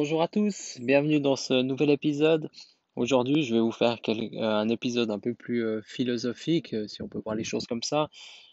[0.00, 2.50] Bonjour à tous, bienvenue dans ce nouvel épisode.
[2.94, 7.02] Aujourd'hui, je vais vous faire euh, un épisode un peu plus euh, philosophique, euh, si
[7.02, 8.08] on peut voir les choses comme ça.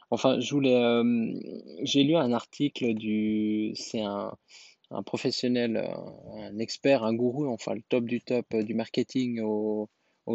[0.10, 0.82] Enfin, je voulais,
[1.84, 4.34] j'ai lu un article du, c'est un,
[4.90, 5.88] un professionnel,
[6.36, 9.88] un expert, un gourou, enfin le top du top du marketing aux,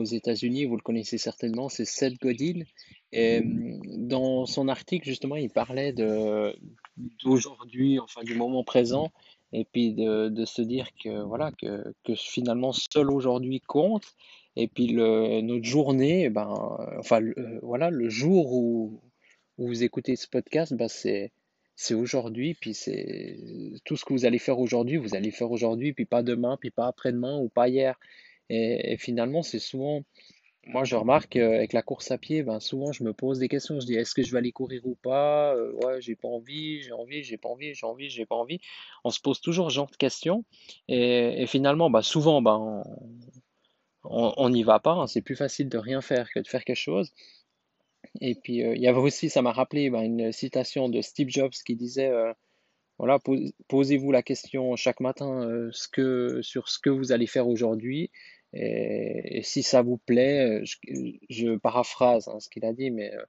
[0.04, 0.66] États-Unis.
[0.66, 2.62] Vous le connaissez certainement, c'est Seth Godin.
[3.10, 6.54] Et dans son article, justement, il parlait de
[7.24, 9.10] d'aujourd'hui, enfin du moment présent,
[9.52, 14.14] et puis de, de se dire que voilà que, que finalement seul aujourd'hui compte.
[14.56, 16.48] Et puis le, notre journée eh ben
[16.98, 19.00] enfin euh, voilà le jour où,
[19.58, 21.32] où, vous écoutez ce podcast ben c'est
[21.76, 22.54] c'est aujourd'hui.
[22.54, 25.92] Puis c'est tout ce que vous allez faire aujourd'hui vous allez faire aujourd'hui.
[25.92, 27.98] Puis pas demain puis pas après-demain ou pas hier.
[28.52, 30.02] Et finalement c'est souvent
[30.66, 33.80] moi, je remarque avec la course à pied, ben, souvent je me pose des questions.
[33.80, 35.54] Je dis, est-ce que je vais aller courir ou pas?
[35.54, 38.60] Euh, ouais, j'ai pas envie, j'ai envie, j'ai pas envie, j'ai envie, j'ai pas envie.
[39.04, 40.44] On se pose toujours ce genre de questions.
[40.88, 42.84] Et, finalement, ben, souvent, ben,
[44.04, 44.92] on n'y va pas.
[44.92, 45.06] hein.
[45.06, 47.12] C'est plus facile de rien faire que de faire quelque chose.
[48.20, 51.28] Et puis, euh, il y avait aussi, ça m'a rappelé ben, une citation de Steve
[51.28, 52.32] Jobs qui disait, euh,
[52.98, 53.18] voilà,
[53.68, 58.10] posez-vous la question chaque matin euh, sur ce que vous allez faire aujourd'hui
[58.52, 60.64] et, si ça vous plaît, euh,
[61.28, 63.22] je, paraphrase hein, ce qu'il a dit, mais euh,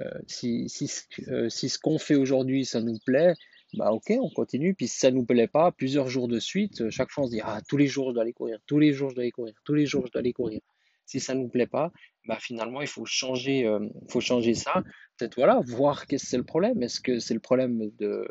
[0.00, 3.34] euh, si, si, si ce qu'on fait aujourd'hui, ça nous plaît,
[3.74, 4.74] bah ok, on continue.
[4.74, 7.40] Puis si ça nous plaît pas, plusieurs jours de suite, chaque fois on se dit,
[7.42, 9.54] ah, tous les jours je dois aller courir, tous les jours je dois aller courir,
[9.64, 10.60] tous les jours je dois aller courir.
[11.06, 11.92] Si ça nous plaît pas,
[12.26, 13.70] bah finalement il faut changer,
[14.08, 14.82] faut changer ça.
[15.18, 16.82] Peut-être voilà, voir qu'est-ce que c'est le problème.
[16.82, 18.26] Est-ce que c'est le problème de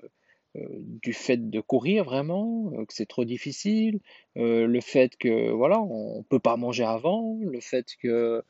[0.56, 4.00] du fait de courir vraiment, euh, que c'est trop difficile,
[4.38, 8.44] euh, le fait que voilà, on peut pas manger avant, le fait que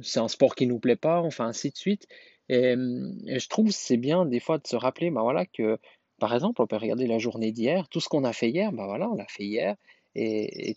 [0.00, 2.06] c'est un sport qui nous plaît pas, enfin ainsi de suite.
[2.48, 5.78] Et, je trouve c'est bien des fois de se rappeler, bah voilà que
[6.18, 8.86] par exemple, on peut regarder la journée d'hier, tout ce qu'on a fait hier, bah
[8.86, 9.76] voilà, on l'a fait hier.
[10.14, 10.76] Et,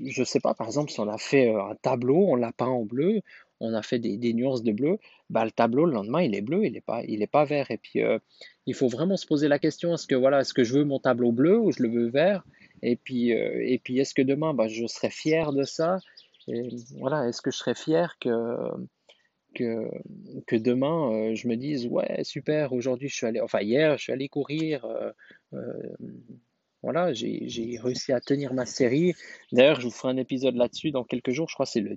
[0.00, 2.84] je sais pas, par exemple, si on a fait un tableau, on l'a peint en
[2.84, 3.22] bleu,
[3.60, 4.98] on a fait des, nuances de bleu,
[5.30, 7.70] bah, le tableau, le lendemain, il est bleu, il n'est pas, il est pas vert.
[7.70, 8.18] Et puis, euh,
[8.66, 10.98] il faut vraiment se poser la question, est-ce que, voilà, est-ce que je veux mon
[10.98, 12.44] tableau bleu ou je le veux vert?
[12.82, 15.98] Et puis, euh, et puis est-ce que demain, bah, je serai fier de ça?
[16.48, 18.30] Et, voilà, Est-ce que je serai fier que,
[19.54, 19.88] que,
[20.46, 24.02] que demain, euh, je me dise, ouais, super, aujourd'hui, je suis allé, enfin, hier, je
[24.02, 24.86] suis allé courir.
[26.82, 29.14] voilà, j'ai réussi à tenir ma série.
[29.52, 31.48] D'ailleurs, je vous ferai un épisode là-dessus dans quelques jours.
[31.48, 31.96] Je crois que c'est le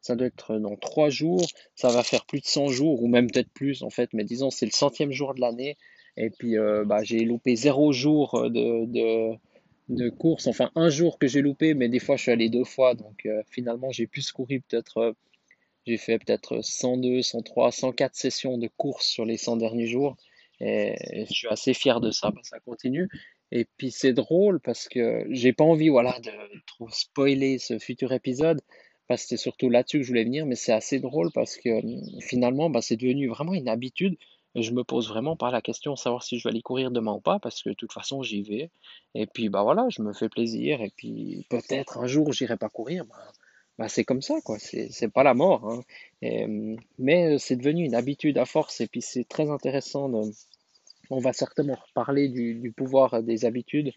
[0.00, 3.30] ça doit être dans trois jours, ça va faire plus de 100 jours, ou même
[3.30, 5.76] peut-être plus en fait, mais disons c'est le centième jour de l'année,
[6.16, 9.36] et puis euh, bah, j'ai loupé zéro jour de, de,
[9.88, 12.64] de, course, enfin un jour que j'ai loupé, mais des fois je suis allé deux
[12.64, 15.12] fois, donc euh, finalement j'ai plus couru peut-être, euh,
[15.86, 20.16] j'ai fait peut-être 102, 103, 104 sessions de course sur les 100 derniers jours,
[20.60, 20.94] et,
[21.28, 23.08] je suis assez fier de ça, ça continue.
[23.50, 26.32] Et puis c'est drôle parce que j'ai pas envie voilà, de
[26.66, 28.60] trop spoiler ce futur épisode,
[29.22, 32.20] que c'est surtout là-dessus que je voulais venir, mais c'est assez drôle parce que hum,
[32.20, 34.16] finalement, bah, c'est devenu vraiment une habitude.
[34.54, 37.12] Je me pose vraiment pas la question de savoir si je vais aller courir demain
[37.12, 38.70] ou pas, parce que de toute façon, j'y vais.
[39.14, 40.82] Et puis, bah voilà, je me fais plaisir.
[40.82, 43.04] Et puis, peut-être un jour, j'irai pas courir.
[43.06, 43.16] Bah,
[43.78, 44.58] bah, c'est comme ça, quoi.
[44.58, 45.68] C'est pas la mort.
[45.70, 45.82] Hein.
[46.22, 48.80] Hum, mais euh, c'est devenu une habitude à force.
[48.80, 50.10] Et puis, c'est très intéressant.
[51.10, 53.92] On va certainement reparler du pouvoir des habitudes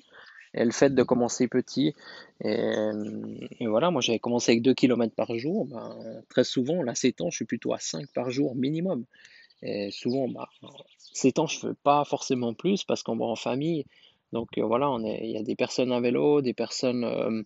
[0.54, 1.96] et le fait de commencer petit.
[2.44, 5.66] Et, voilà, moi j'avais commencé avec 2 km par jour.
[5.66, 9.06] Ben, très souvent, là, ces temps, je suis plutôt à 5 par jour minimum.
[9.64, 10.50] Et souvent, bah,
[11.14, 13.86] ces temps, je ne fais pas forcément plus parce qu'on va en famille.
[14.32, 17.04] Donc euh, voilà, on il y a des personnes à vélo, des personnes.
[17.04, 17.44] Euh,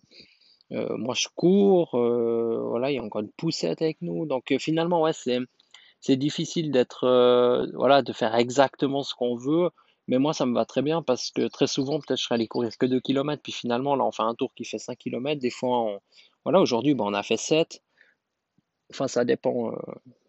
[0.72, 1.90] euh, moi, je cours.
[1.92, 4.26] voilà, il y a encore une poussette avec nous.
[4.26, 5.38] Donc finalement, ouais, c'est
[6.00, 7.06] c'est difficile d'être
[7.74, 9.70] voilà de faire exactement ce qu'on veut
[10.08, 12.46] mais moi, ça me va très bien parce que très souvent, peut-être je serais allé
[12.48, 15.40] courir que 2 km, puis finalement, là, on fait un tour qui fait 5 km.
[15.40, 16.00] Des fois, on...
[16.44, 17.82] voilà, aujourd'hui, ben, on a fait 7.
[18.90, 19.76] Enfin, ça dépend euh,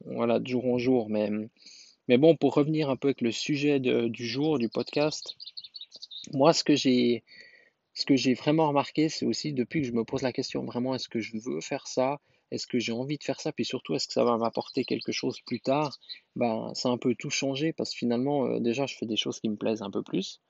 [0.05, 1.09] voilà, de jour en jour.
[1.09, 1.29] Mais,
[2.07, 5.35] mais bon, pour revenir un peu avec le sujet du jour, du podcast,
[6.33, 7.23] moi, ce que j'ai
[7.93, 10.93] ce que j'ai vraiment remarqué, c'est aussi depuis que je me pose la question, vraiment,
[10.93, 12.19] est-ce que je veux faire ça?
[12.51, 13.51] Est-ce que j'ai envie de faire ça?
[13.51, 15.97] Puis surtout, est-ce que ça va m'apporter quelque chose plus tard?
[16.35, 19.17] Ben, Ça a un peu tout changé parce que finalement, euh, déjà, je fais des
[19.17, 20.41] choses qui me plaisent un peu plus.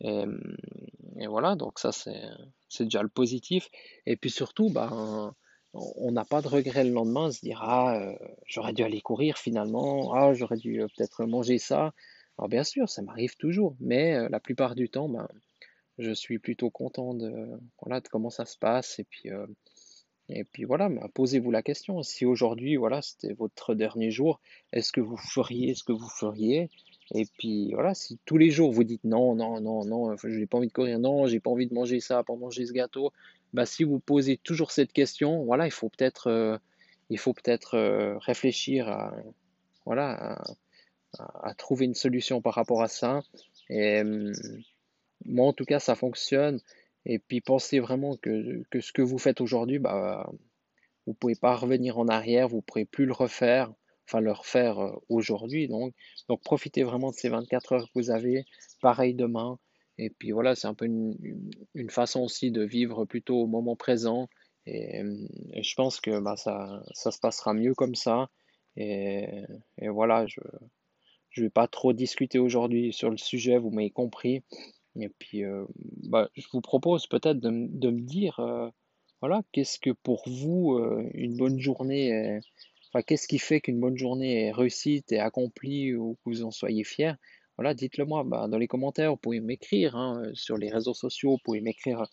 [0.00, 3.70] Et, voilà, donc ça, c'est déjà le positif.
[4.06, 5.34] Et puis surtout, ben,
[5.72, 8.14] on n'a pas de regret le lendemain, se dire ah euh,
[8.46, 11.92] j'aurais dû aller courir finalement, ah j'aurais dû euh, peut-être manger ça.
[12.38, 15.28] Alors bien sûr, ça m'arrive toujours, mais la plupart du temps, ben,
[15.98, 17.48] je suis plutôt content de,
[17.80, 18.98] voilà, de comment ça se passe.
[18.98, 19.30] Et puis,
[20.28, 22.02] et puis voilà, posez-vous la question.
[22.02, 24.40] Si aujourd'hui, voilà, c'était votre dernier jour,
[24.72, 26.70] est-ce que vous feriez ce que vous feriez?
[27.14, 30.46] Et puis voilà, si tous les jours vous dites non, non, non, non, je n'ai
[30.46, 33.12] pas envie de courir, non, j'ai pas envie de manger ça, pas manger ce gâteau,
[33.52, 36.56] bah, si vous posez toujours cette question, voilà, il faut peut-être euh,
[37.08, 39.14] peut-être euh, réfléchir à,
[39.84, 40.42] voilà,
[41.18, 43.22] à, trouver une solution par rapport à ça.
[43.68, 44.32] Et hum,
[45.26, 46.60] moi, en tout cas, ça fonctionne.
[47.06, 50.30] Et puis pensez vraiment que, que ce que vous faites aujourd'hui, bah,
[51.06, 53.72] vous pouvez pas revenir en arrière, vous ne pourrez plus le refaire
[54.06, 55.68] enfin le refaire euh, aujourd'hui.
[55.68, 55.94] Donc,
[56.28, 58.44] donc profitez vraiment de ces 24 heures que vous avez.
[58.80, 59.58] Pareil demain.
[59.98, 61.16] Et puis voilà, c'est un peu une,
[61.74, 64.28] une, façon aussi de vivre plutôt au moment présent.
[64.66, 65.02] Et,
[65.54, 68.28] je pense que bah, ça, ça se passera mieux comme ça.
[68.76, 69.44] Et,
[69.78, 70.40] et voilà, je
[71.40, 74.42] ne vais pas trop discuter aujourd'hui sur le sujet, vous m'avez compris.
[75.00, 75.64] Et puis, euh,
[76.04, 78.68] bah, je vous propose peut-être de, me dire, euh,
[79.20, 80.78] voilà, qu'est-ce que pour vous
[81.14, 82.40] une bonne journée est,
[83.02, 86.84] qu'est-ce qui fait qu'une bonne journée est réussite et accomplie ou que vous en soyez
[86.84, 87.16] fier?
[87.56, 90.94] Voilà, dites-le moi bah, dans les commentaires, vous pouvez m'écrire hein, euh, sur les réseaux
[90.94, 92.06] sociaux, vous pouvez m'écrire euh,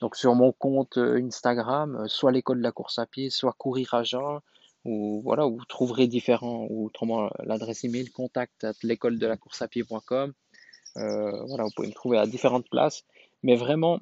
[0.00, 3.94] donc sur mon compte euh, Instagram, soit l'école de la course à pied, soit courir
[3.94, 4.40] à jeun,
[4.84, 9.68] ou voilà, vous trouverez différents, ou autrement l'adresse email contact l'école de la course à
[9.68, 10.32] pied.com.
[11.46, 13.04] voilà, vous pouvez me trouver à différentes places,
[13.42, 14.00] mais vraiment,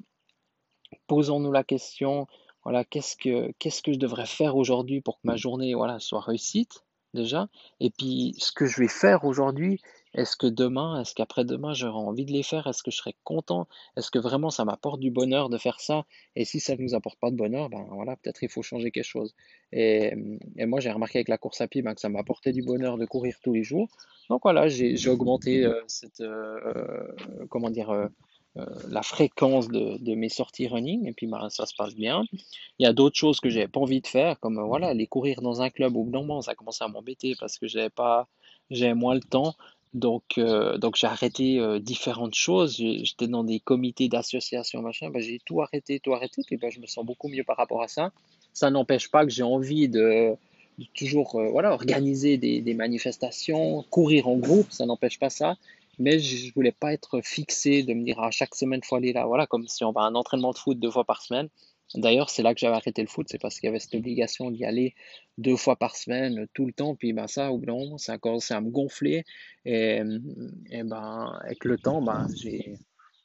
[1.07, 2.27] posons-nous la question,
[2.63, 6.21] voilà, qu'est-ce que, qu'est-ce que je devrais faire aujourd'hui pour que ma journée voilà, soit
[6.21, 6.83] réussite
[7.13, 7.47] déjà.
[7.79, 9.81] Et puis, ce que je vais faire aujourd'hui,
[10.13, 12.67] est-ce que demain, est-ce qu'après-demain, j'aurai envie de les faire?
[12.67, 13.67] Est-ce que je serai content?
[13.95, 16.05] Est-ce que vraiment ça m'apporte du bonheur de faire ça?
[16.35, 18.91] Et si ça ne nous apporte pas de bonheur, ben voilà, peut-être il faut changer
[18.91, 19.35] quelque chose.
[19.71, 20.13] Et,
[20.57, 22.97] et moi, j'ai remarqué avec la course à pied ben, que ça m'apportait du bonheur
[22.97, 23.89] de courir tous les jours.
[24.29, 28.09] Donc voilà, j'ai, augmenté euh, cette, euh, euh, comment dire,
[28.89, 32.23] la fréquence de, mes sorties running et puis bah, ça se passe bien.
[32.79, 35.41] Il y a d'autres choses que j'avais pas envie de faire comme voilà aller courir
[35.41, 38.27] dans un club bout d'un moment ça a commencé à m'embêter parce que j'avais pas
[38.71, 39.53] j'avais moins le temps
[39.93, 42.75] donc euh, donc j'ai arrêté différentes choses.
[42.77, 45.09] J'étais dans des comités d'association machin.
[45.09, 46.41] Bah, j'ai tout arrêté tout arrêté.
[46.51, 48.11] Et bah, je me sens beaucoup mieux par rapport à ça.
[48.53, 50.35] Ça n'empêche pas que j'ai envie de,
[50.95, 54.71] toujours voilà organiser des, des manifestations courir en groupe.
[54.71, 55.57] Ça n'empêche pas ça.
[55.99, 59.13] Mais je voulais pas être fixé de me dire à ah, chaque semaine faut aller
[59.13, 59.25] là.
[59.25, 61.49] Voilà comme si on va à un entraînement de foot deux fois par semaine
[61.95, 64.51] d'ailleurs c'est là que j'avais arrêté le foot c'est parce qu'il y avait cette obligation
[64.51, 64.93] d'y aller
[65.37, 68.17] deux fois par semaine tout le temps puis ben ça au bout d'un ça a
[68.17, 69.23] commencé à me gonfler.
[69.65, 70.01] Et,
[70.69, 72.73] et ben avec le temps ben j'ai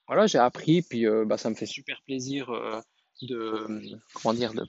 [0.06, 2.80] voilà j'ai appris puis euh, ben, ça me fait super plaisir euh,
[3.22, 3.66] de
[4.14, 4.64] comment dire de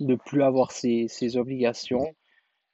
[0.00, 2.14] de plus avoir ces, ces obligations.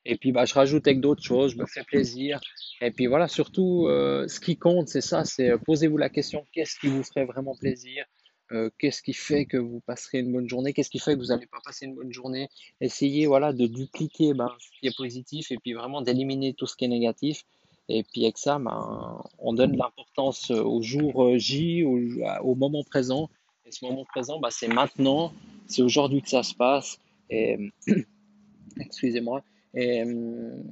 [0.05, 2.41] Et puis, bah, je rajoute avec d'autres choses, je me fais plaisir.
[2.81, 6.79] Et puis voilà, surtout, euh, ce qui compte, c'est ça, c'est posez-vous la question, qu'est-ce
[6.79, 8.05] qui vous ferait vraiment plaisir?
[8.53, 10.73] Euh, Qu'est-ce qui fait que vous passerez une bonne journée?
[10.73, 12.49] Qu'est-ce qui fait que vous n'allez pas passer une bonne journée?
[12.81, 16.77] Essayez voilà, de dupliquer ben, ce qui est positif et puis vraiment d'éliminer tout ce
[16.77, 17.43] qui est négatif.
[17.89, 21.99] Et puis avec ça, ben, on donne l'importance au jour J, au,
[22.43, 23.31] au, moment présent.
[23.65, 25.33] Et ce moment présent, ben, c'est maintenant,
[25.67, 26.99] c'est aujourd'hui que ça se passe.
[27.31, 27.59] Et
[28.81, 29.43] excusez-moi.
[29.75, 30.63] Et, euh,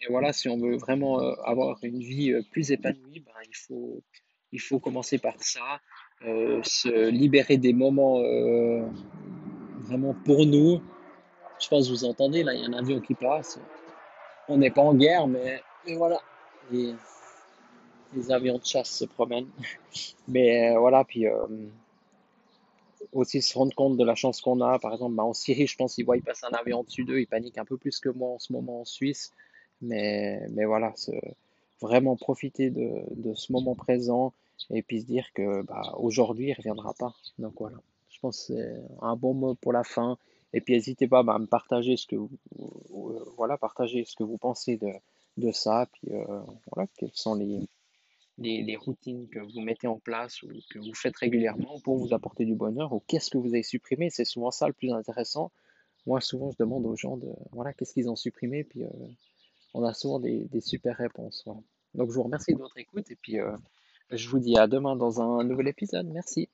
[0.00, 3.56] et, voilà, si on veut vraiment euh, avoir une vie euh, plus épanouie, ben, il,
[3.56, 4.02] faut,
[4.52, 5.80] il faut commencer par ça,
[6.24, 8.20] se libérer des moments
[9.80, 10.80] vraiment pour nous.
[11.60, 13.60] Je pense que vous entendez, là, il y a un avion qui passe.
[14.48, 16.20] On n'est pas en guerre, mais, mais voilà,
[16.70, 16.94] les,
[18.30, 19.48] avions de chasse se promènent.
[20.28, 21.26] Mais voilà, puis
[23.12, 24.78] aussi se rendre compte de la chance qu'on a.
[24.78, 27.26] Par exemple, bah, en Syrie, je pense qu'ils voient passer un avion au-dessus d'eux, ils
[27.26, 29.32] paniquent un peu plus que moi en ce moment en Suisse.
[29.80, 30.92] Mais, mais voilà,
[31.82, 34.32] vraiment profiter de, ce moment présent
[34.70, 37.14] et puis se dire que bah, aujourd'hui, il ne reviendra pas.
[37.38, 37.76] Donc voilà,
[38.08, 40.16] je pense que c'est un bon mot pour la fin.
[40.54, 42.30] Et puis n'hésitez pas bah, à me partager ce que vous,
[43.36, 44.78] voilà, partager ce que vous pensez
[45.36, 45.86] de, ça.
[45.92, 46.40] Puis euh,
[46.72, 47.60] voilà, quels sont les,
[48.38, 52.44] les, routines que vous mettez en place ou que vous faites régulièrement pour vous apporter
[52.44, 54.10] du bonheur ou qu'est-ce que vous avez supprimé?
[54.10, 55.50] C'est souvent ça le plus intéressant.
[56.06, 58.88] Moi, souvent, je demande aux gens de voilà, qu'est-ce qu'ils ont supprimé, puis euh,
[59.74, 61.44] on a souvent des, super réponses.
[61.94, 63.56] Donc, je vous remercie de votre écoute et puis euh,
[64.10, 66.06] je vous dis à demain dans un nouvel épisode.
[66.06, 66.48] Merci.